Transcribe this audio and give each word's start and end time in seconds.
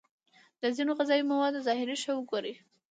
د 0.61 0.63
ځینو 0.75 0.91
غذايي 0.99 1.23
موادو 1.31 1.65
ظاهر 1.67 1.89
ښه 2.03 2.11
وگورئ. 2.15 2.53